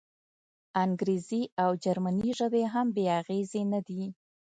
انګریزي 0.83 1.43
او 1.63 1.71
جرمني 1.83 2.31
ژبې 2.39 2.63
هم 2.73 2.87
بې 2.95 3.05
اغېزې 3.19 3.61
نه 3.73 3.79
دي. 3.87 4.03